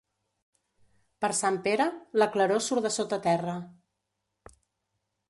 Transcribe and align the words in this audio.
Per 1.25 1.29
Sant 1.39 1.59
Pere, 1.67 1.87
la 2.21 2.29
claror 2.37 2.63
surt 2.69 2.87
de 2.87 2.93
sota 2.97 3.21
terra. 3.27 3.59